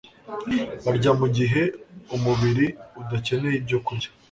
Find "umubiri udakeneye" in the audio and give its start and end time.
2.15-3.55